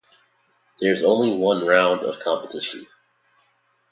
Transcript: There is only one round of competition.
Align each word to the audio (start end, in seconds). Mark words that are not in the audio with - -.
There 0.79 0.95
is 0.95 1.03
only 1.03 1.31
one 1.37 1.63
round 1.63 1.99
of 2.01 2.19
competition. 2.19 2.87